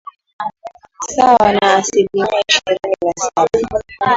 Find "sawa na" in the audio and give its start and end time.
1.15-1.75